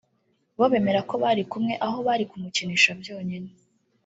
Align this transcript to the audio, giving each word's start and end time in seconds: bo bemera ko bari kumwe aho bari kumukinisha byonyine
bo 0.57 0.65
bemera 0.71 1.01
ko 1.09 1.15
bari 1.23 1.43
kumwe 1.51 1.73
aho 1.85 1.97
bari 2.07 2.23
kumukinisha 2.31 2.89
byonyine 3.01 3.49